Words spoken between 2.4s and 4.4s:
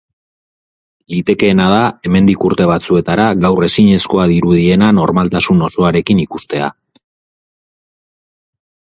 urte batzuetara, gaur ezinezkoa